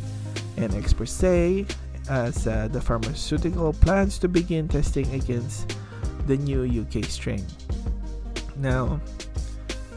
[0.57, 1.67] and experts say
[2.09, 5.77] as uh, the pharmaceutical plans to begin testing against
[6.27, 7.45] the new UK strain.
[8.57, 9.01] Now,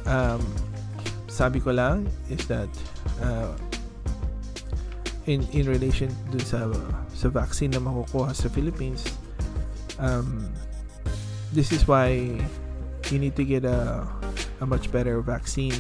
[0.06, 0.42] um,
[1.28, 2.70] sabi ko lang is that
[3.22, 3.54] uh,
[5.28, 6.72] in in relation dun sa
[7.12, 9.04] sa vaccine na makukuha sa Philippines
[10.00, 10.48] um
[11.52, 12.16] this is why
[13.12, 14.08] you need to get a
[14.64, 15.78] a much better vaccine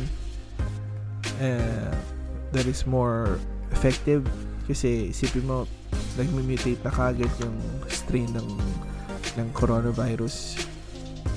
[1.41, 1.89] uh,
[2.51, 3.39] that is more
[3.71, 4.27] effective
[4.67, 5.65] kasi isipin mo
[6.17, 8.49] nagme-mutate na kagad yung strain ng
[9.37, 10.65] ng coronavirus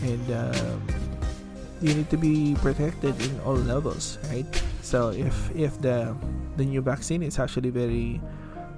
[0.00, 0.80] and um,
[1.84, 4.48] you need to be protected in all levels, right?
[4.80, 6.16] So if if the
[6.56, 8.20] the new vaccine is actually very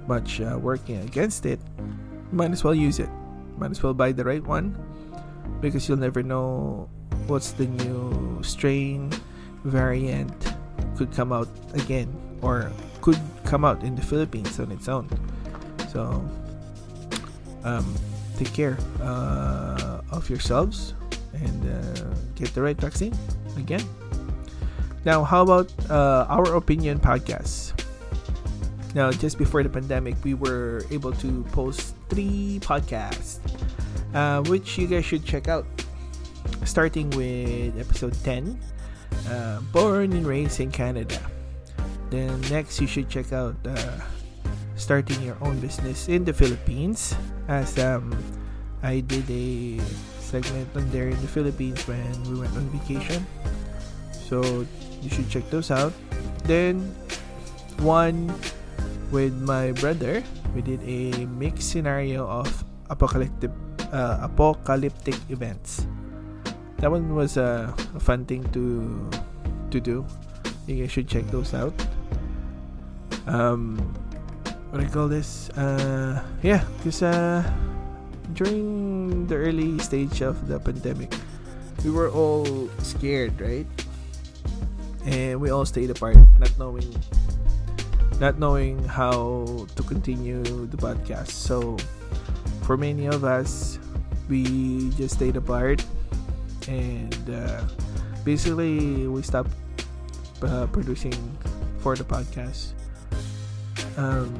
[0.07, 1.59] much uh, working against it,
[2.31, 3.09] might as well use it.
[3.57, 4.75] Might as well buy the right one
[5.61, 6.89] because you'll never know
[7.27, 9.11] what's the new strain
[9.63, 10.33] variant
[10.97, 12.11] could come out again
[12.41, 15.07] or could come out in the Philippines on its own.
[15.93, 16.25] So
[17.63, 17.85] um,
[18.35, 20.95] take care uh, of yourselves
[21.33, 23.13] and uh, get the right vaccine
[23.57, 23.85] again.
[25.05, 27.77] Now, how about uh, our opinion podcast?
[28.95, 33.37] Now, just before the pandemic, we were able to post three podcasts,
[34.13, 35.65] uh, which you guys should check out.
[36.63, 38.57] Starting with episode 10,
[39.29, 41.19] uh, Born and Raised in Canada.
[42.09, 43.99] Then, next, you should check out uh,
[44.83, 47.15] Starting Your Own Business in the Philippines,
[47.47, 48.11] as um,
[48.83, 49.79] I did a
[50.19, 53.23] segment on there in the Philippines when we went on vacation.
[54.11, 54.67] So,
[54.99, 55.95] you should check those out.
[56.43, 56.83] Then,
[57.79, 58.27] one
[59.07, 60.19] with my brother,
[60.51, 62.51] we did a mixed scenario of
[62.91, 63.55] apocalyptic
[63.95, 65.87] uh, apocalyptic events.
[66.83, 68.83] That one was a, a fun thing to
[69.71, 70.03] to do.
[70.67, 71.71] You guys should check those out.
[73.31, 73.79] Um,
[74.73, 75.53] what do I call this?
[75.53, 77.45] Uh, yeah, because uh,
[78.33, 81.13] during the early stage of the pandemic,
[81.85, 83.69] we were all scared, right?
[85.05, 86.89] And we all stayed apart, not knowing
[88.17, 91.29] not knowing how to continue the podcast.
[91.29, 91.77] So,
[92.65, 93.77] for many of us,
[94.25, 95.85] we just stayed apart
[96.65, 97.61] and uh,
[98.25, 99.53] basically we stopped
[100.41, 101.13] uh, producing
[101.77, 102.73] for the podcast.
[103.97, 104.33] Um,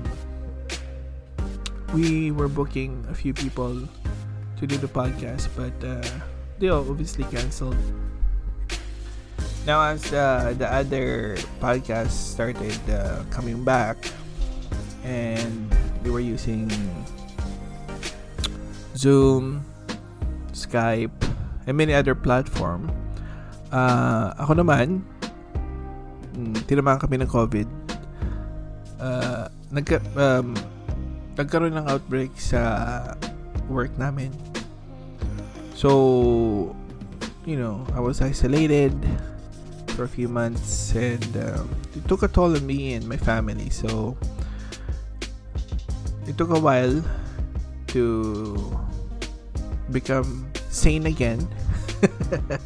[1.93, 3.87] we were booking a few people
[4.57, 6.01] to do the podcast, but uh,
[6.59, 7.77] they obviously canceled
[9.65, 13.95] now as uh, the other podcasts started uh, coming back
[15.03, 15.71] and
[16.03, 16.67] they were using
[18.95, 19.63] Zoom,
[20.51, 21.15] Skype,
[21.65, 22.91] and many other platform.
[23.71, 25.01] Uh, ako naman,
[26.35, 27.67] mm, tinamaan kami ng COVID.
[28.99, 30.53] Uh, nagka, um,
[31.37, 33.13] nagkaroon ng outbreak sa
[33.69, 34.31] work namin.
[35.73, 36.75] So,
[37.45, 38.93] you know, I was isolated
[39.97, 43.69] for a few months and um, it took a toll on me and my family.
[43.69, 44.17] So
[46.27, 47.03] it took a while
[47.93, 48.03] to
[49.91, 51.47] become sane again.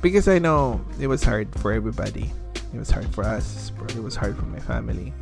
[0.00, 2.32] Because I know it was hard for everybody.
[2.72, 5.12] It was hard for us it was hard for my family.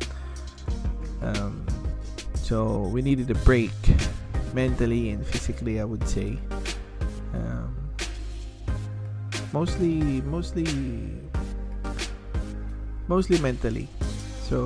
[1.21, 1.65] Um,
[2.49, 3.77] so we needed a break
[4.57, 6.41] mentally and physically I would say
[7.37, 7.69] um,
[9.53, 10.65] mostly mostly
[13.09, 13.89] mostly mentally.
[14.45, 14.63] So,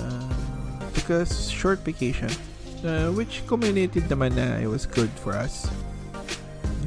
[0.00, 2.32] uh, took a short vacation,
[2.82, 5.68] uh, which culminated naman na it was good for us.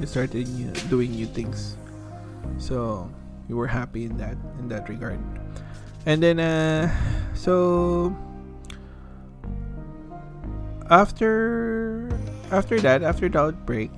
[0.02, 1.78] We started new, doing new things.
[2.58, 3.08] So,
[3.48, 5.22] we were happy in that in that regard.
[6.10, 6.90] And then, uh,
[7.38, 8.12] so
[10.90, 12.10] after
[12.52, 13.92] after that, after the outbreak,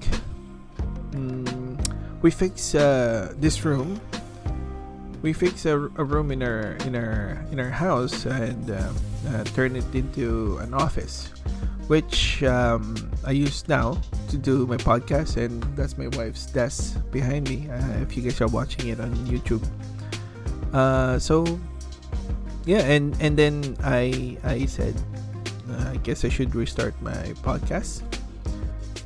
[1.14, 1.78] um,
[2.22, 4.00] we fix uh, this room.
[5.22, 8.94] We fix a, a room in our in our in our house and uh,
[9.30, 11.34] uh, turn it into an office
[11.88, 12.96] which um,
[13.26, 13.98] I use now
[14.28, 18.40] to do my podcast and that's my wife's desk behind me uh, if you guys
[18.42, 19.64] are watching it on YouTube.
[20.74, 21.48] Uh, so
[22.66, 24.96] yeah and and then I I said
[25.92, 28.02] I guess I should restart my podcast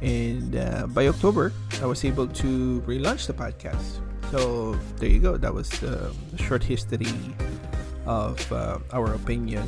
[0.02, 5.36] and uh, by October I was able to relaunch the podcast so there you go.
[5.36, 7.12] That was the short history
[8.08, 9.68] of uh, our opinion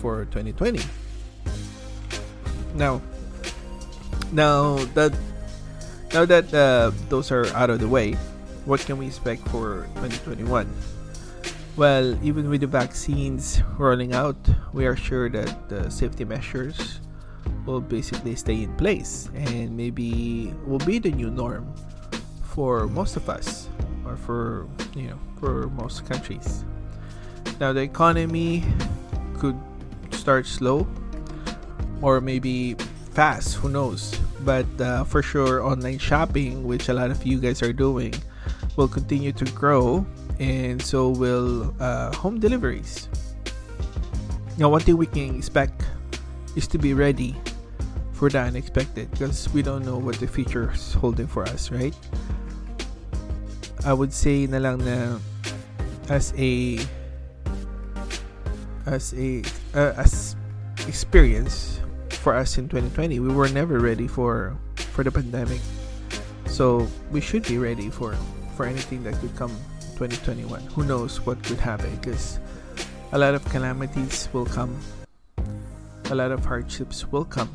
[0.00, 0.84] for 2020.
[2.76, 3.00] Now,
[4.30, 5.16] now that
[6.12, 8.12] now that uh, those are out of the way,
[8.68, 10.68] what can we expect for 2021?
[11.76, 14.38] Well, even with the vaccines rolling out,
[14.72, 17.00] we are sure that the safety measures
[17.66, 21.66] will basically stay in place and maybe will be the new norm
[22.54, 23.68] for most of us
[24.06, 26.64] or for you know for most countries.
[27.58, 28.62] Now the economy
[29.38, 29.58] could
[30.12, 30.86] start slow
[32.02, 32.74] or maybe
[33.10, 34.14] fast, who knows?
[34.46, 38.14] But uh, for sure, online shopping, which a lot of you guys are doing,
[38.76, 40.06] will continue to grow,
[40.38, 43.08] and so will uh, home deliveries.
[44.56, 45.82] Now, one thing we can expect
[46.56, 47.34] is to be ready
[48.12, 51.94] for the unexpected because we don't know what the future is holding for us, right?
[53.84, 55.18] I would say na lang na
[56.08, 56.78] as a
[58.86, 59.42] as a
[59.74, 60.36] uh, as
[60.88, 65.60] experience for us in 2020 we were never ready for for the pandemic
[66.46, 68.16] so we should be ready for
[68.56, 69.52] for anything that could come
[69.94, 72.38] 2021 who knows what could happen because
[73.12, 74.74] a lot of calamities will come.
[76.10, 77.54] A lot of hardships will come.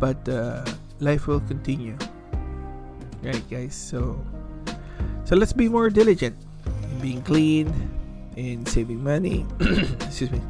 [0.00, 0.64] But uh,
[0.98, 1.96] life will continue.
[3.22, 3.74] Right guys?
[3.74, 4.16] So
[5.24, 7.68] so let's be more diligent in being clean
[8.36, 9.46] in saving money
[10.04, 10.40] excuse me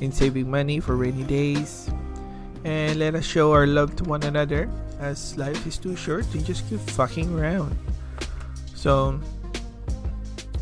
[0.00, 1.90] in saving money for rainy days.
[2.64, 4.70] And let us show our love to one another.
[4.98, 7.76] As life is too short to just keep fucking around
[8.84, 9.16] so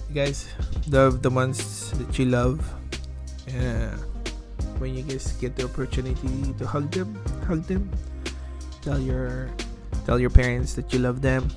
[0.06, 0.46] you guys
[0.86, 2.62] love the ones that you love
[4.78, 7.18] when you guys get the opportunity to hug them
[7.50, 7.90] hug them.
[8.78, 9.50] Tell your
[10.06, 11.50] tell your parents that you love them.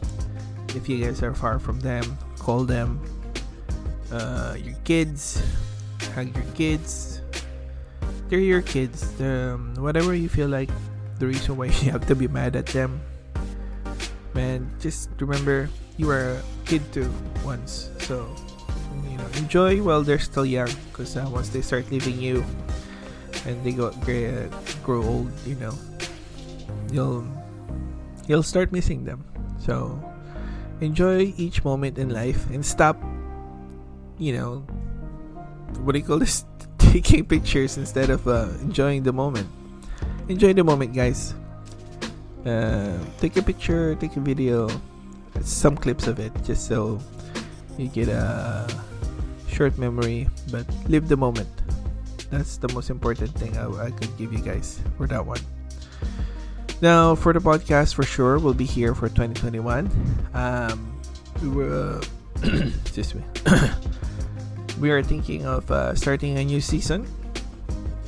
[0.74, 2.98] If you guys are far from them call them.
[4.10, 5.38] Uh, your kids
[6.18, 7.22] hug your kids.
[8.26, 9.06] They're your kids.
[9.22, 10.74] Um, whatever you feel like
[11.22, 13.02] the reason why you have to be mad at them.
[14.34, 17.12] Man just remember you were a kid too
[17.44, 18.28] once so
[19.10, 22.44] you know enjoy while they're still young because uh, once they start leaving you
[23.46, 24.48] and they go uh,
[24.84, 25.74] grow old you know
[26.92, 27.26] you'll
[28.28, 29.24] you'll start missing them.
[29.60, 30.00] So
[30.82, 33.00] enjoy each moment in life and stop
[34.18, 34.64] you know
[35.84, 36.46] what do you call this?
[36.96, 39.48] Taking pictures instead of uh, enjoying the moment.
[40.30, 41.36] Enjoy the moment guys.
[42.46, 44.70] Uh, take a picture take a video
[45.42, 47.00] some clips of it just so
[47.78, 48.68] you get a
[49.48, 51.50] short memory but live the moment
[52.32, 55.40] that's the most important thing I, I could give you guys for that one
[56.82, 59.90] now, for the podcast, for sure, we'll be here for 2021.
[60.34, 61.00] Um,
[61.42, 62.02] we were,
[62.44, 63.24] excuse me,
[64.80, 67.08] we are thinking of uh, starting a new season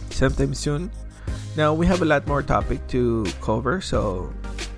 [0.09, 0.91] sometime soon.
[1.55, 4.33] Now, we have a lot more topic to cover, so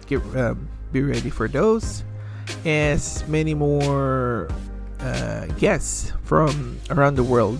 [0.05, 2.03] get um, be ready for those.
[2.65, 4.49] As many more
[4.99, 7.59] uh, guests from around the world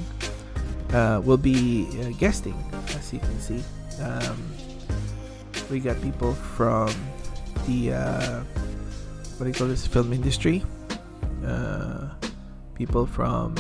[0.94, 2.58] uh, will be uh, guesting,
[2.96, 3.64] as you can see.
[4.02, 4.38] Um,
[5.70, 6.90] we got people from
[7.68, 8.42] the uh,
[9.38, 10.64] what do you call this film industry
[11.46, 12.10] uh,
[12.74, 13.54] people from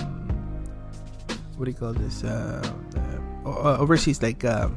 [1.58, 2.62] what do you call this uh,
[3.46, 4.76] overseas like um,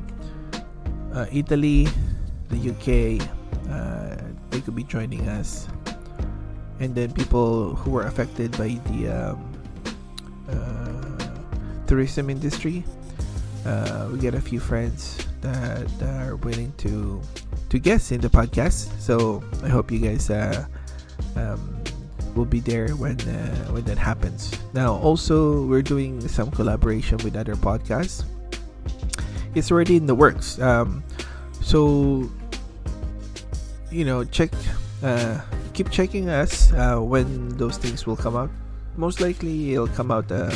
[1.32, 1.88] Italy
[2.50, 3.22] the UK
[4.50, 5.68] they could be joining us
[6.82, 9.38] and then people who were affected by the um,
[11.86, 12.82] tourism industry
[14.10, 17.20] we get a few friends that are willing to
[17.68, 18.92] to guest in the podcast.
[19.00, 20.66] So I hope you guys uh,
[21.36, 21.82] um,
[22.34, 24.52] will be there when uh, when that happens.
[24.74, 28.24] Now, also we're doing some collaboration with other podcasts.
[29.54, 30.60] It's already in the works.
[30.60, 31.02] Um,
[31.60, 32.28] so
[33.90, 34.52] you know, check,
[35.02, 35.40] uh,
[35.72, 38.50] keep checking us uh, when those things will come out.
[38.96, 40.52] Most likely, it'll come out uh,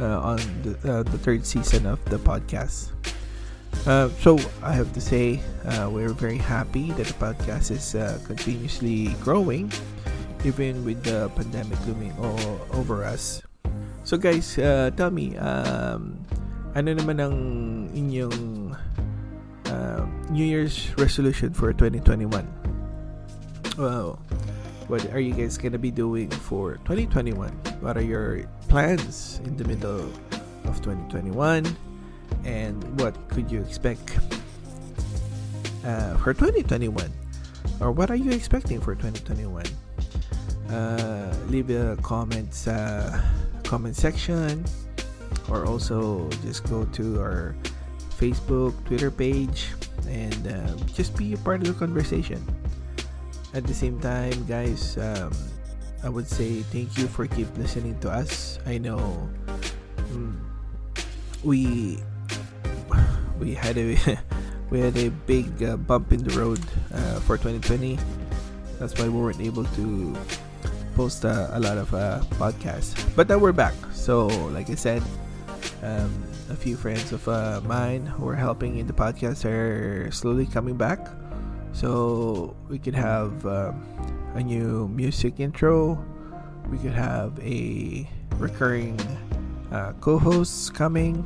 [0.00, 2.90] uh, on the, uh, the third season of the podcast.
[3.86, 5.40] Uh, so I have to say,
[5.90, 7.94] we're very happy that the podcast is
[8.26, 9.70] continuously growing,
[10.44, 13.42] even with the pandemic looming o- over us.
[14.02, 14.54] So guys,
[14.96, 16.18] tell me, um,
[16.74, 17.36] ano naman ang
[17.94, 18.74] inyong
[20.30, 22.65] New Year's resolution for 2021?
[23.76, 24.18] Well,
[24.88, 27.50] what are you guys gonna be doing for 2021?
[27.80, 30.10] What are your plans in the middle
[30.64, 31.76] of 2021?
[32.44, 34.18] and what could you expect
[35.84, 37.12] uh, for 2021
[37.80, 39.64] or what are you expecting for 2021
[40.70, 43.20] uh, leave a comments uh,
[43.64, 44.64] comment section
[45.48, 47.54] or also just go to our
[48.18, 49.68] facebook twitter page
[50.08, 52.42] and uh, just be a part of the conversation
[53.54, 55.32] at the same time guys um,
[56.02, 59.28] i would say thank you for keep listening to us i know
[60.10, 60.34] mm,
[61.44, 61.98] we
[63.38, 63.96] we had a
[64.70, 66.60] we had a big uh, bump in the road
[66.92, 67.98] uh, for 2020.
[68.78, 70.16] That's why we weren't able to
[70.94, 72.94] post uh, a lot of uh, podcasts.
[73.14, 73.74] But now we're back.
[73.92, 75.02] So, like I said,
[75.82, 76.10] um,
[76.50, 80.76] a few friends of uh, mine who are helping in the podcast are slowly coming
[80.76, 80.98] back.
[81.76, 83.84] So we could have um,
[84.34, 86.00] a new music intro.
[86.72, 88.08] We could have a
[88.40, 88.96] recurring
[89.70, 91.20] uh, co-host coming.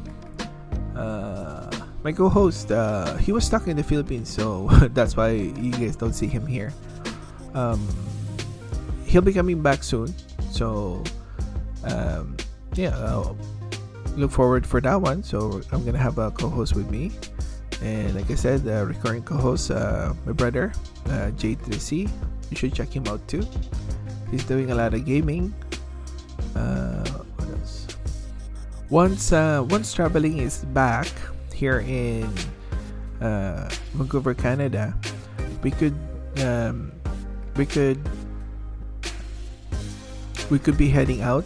[0.98, 1.70] Uh,
[2.02, 6.14] my co-host uh, he was stuck in the philippines so that's why you guys don't
[6.14, 6.72] see him here
[7.54, 7.86] um,
[9.10, 10.14] he'll be coming back soon.
[10.50, 11.02] So,
[11.84, 12.36] um,
[12.74, 13.36] yeah, I'll
[14.16, 15.22] look forward for that one.
[15.22, 17.10] So I'm gonna have a co-host with me,
[17.82, 20.72] and like I said, the recurring co-host, uh, my brother,
[21.06, 22.08] uh, J3C.
[22.50, 23.46] You should check him out too.
[24.30, 25.54] He's doing a lot of gaming.
[26.54, 27.06] Uh,
[27.36, 27.86] what else?
[28.90, 31.06] Once uh, once traveling is back
[31.54, 32.28] here in
[33.20, 34.94] uh, Vancouver, Canada,
[35.62, 35.96] we could
[36.42, 36.92] um,
[37.56, 37.98] we could
[40.50, 41.44] we could be heading out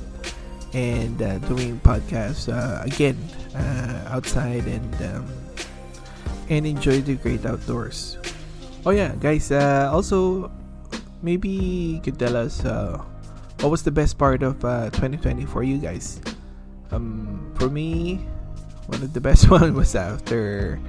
[0.73, 3.17] and uh, doing podcasts uh, again
[3.55, 5.27] uh, outside and um,
[6.49, 8.19] and enjoy the great outdoors.
[8.87, 9.51] Oh yeah, guys.
[9.51, 10.51] Uh, also,
[11.23, 13.01] maybe you could tell us uh,
[13.61, 16.21] what was the best part of 2020 uh, for you guys.
[16.91, 18.17] Um, for me,
[18.87, 20.81] one of the best one was after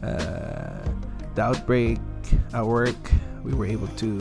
[0.00, 1.98] the outbreak
[2.52, 2.96] at work.
[3.44, 4.18] We were able to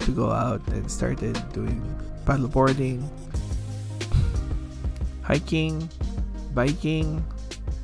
[0.00, 1.78] to go out and started doing
[2.24, 3.06] paddleboarding,
[5.22, 5.88] hiking,
[6.54, 7.22] biking,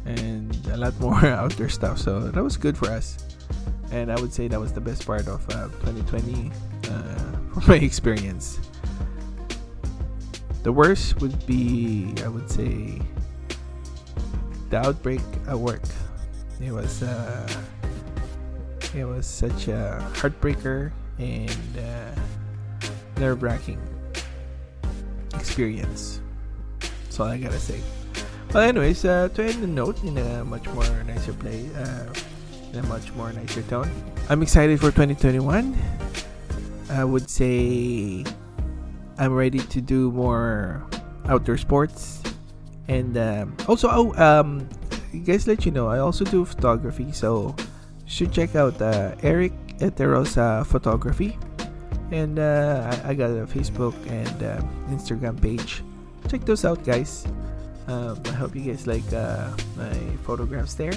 [0.09, 1.99] and a lot more outdoor stuff.
[1.99, 3.19] So that was good for us.
[3.93, 7.15] And I would say that was the best part of uh, 2020 uh,
[7.53, 8.59] from my experience.
[10.63, 13.01] The worst would be, I would say,
[14.71, 15.85] the outbreak at work.
[16.61, 17.49] It was uh,
[18.95, 22.91] it was such a heartbreaker and uh,
[23.21, 23.81] nerve wracking
[25.35, 26.21] experience.
[26.81, 27.81] That's all I gotta say.
[28.53, 32.09] Well, anyways, uh, to end the note in a much more nicer play, uh,
[32.73, 33.91] in a much more nicer tone,
[34.29, 35.77] I'm excited for 2021.
[36.91, 38.25] I would say
[39.19, 40.83] I'm ready to do more
[41.27, 42.23] outdoor sports,
[42.89, 44.67] and um, also, oh, um,
[45.25, 47.55] guys, let you know, I also do photography, so
[48.07, 51.39] should check out uh, Eric Eterosa Photography
[52.11, 55.83] and uh, I, I, got a Facebook and uh, Instagram page.
[56.29, 57.27] Check those out, guys.
[57.89, 60.93] Um, I hope you guys like uh, my photographs there,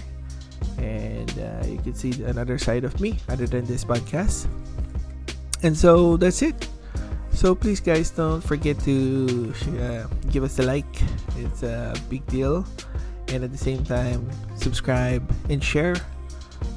[0.77, 4.47] and uh, you can see another side of me other than this podcast.
[5.63, 6.67] And so that's it.
[7.31, 10.85] So please, guys, don't forget to uh, give us a like.
[11.37, 12.67] It's a big deal,
[13.29, 14.29] and at the same time,
[14.59, 15.95] subscribe and share,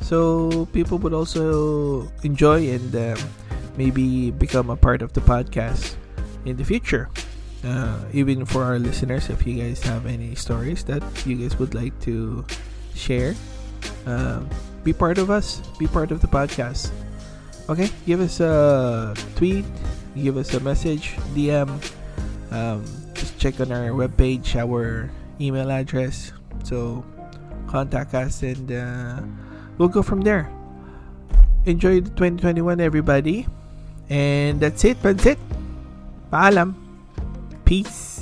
[0.01, 3.19] so people would also enjoy and um,
[3.77, 5.97] maybe become a part of the podcast
[6.45, 7.11] in the future.
[7.65, 11.73] Uh, even for our listeners, if you guys have any stories that you guys would
[11.73, 12.45] like to
[12.95, 13.35] share,
[14.07, 14.41] uh,
[14.85, 16.93] be part of us, be part of the podcast.
[17.69, 19.65] Okay, give us a tweet,
[20.13, 21.73] give us a message, DM.
[22.53, 22.85] Um,
[23.15, 25.09] just check on our webpage, our
[25.41, 26.33] email address.
[26.65, 27.05] So
[27.67, 29.25] contact us and uh,
[29.79, 30.53] we'll go from there.
[31.65, 33.49] Enjoy the 2021, everybody.
[34.11, 35.01] And that's it.
[35.01, 35.39] That's it.
[36.31, 36.84] Paalam.
[37.65, 38.14] Peace.